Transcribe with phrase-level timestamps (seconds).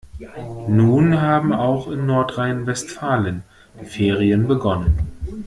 [0.67, 3.43] Nun haben auch in Nordrhein-Westfalen
[3.79, 4.97] die Ferien begonnen.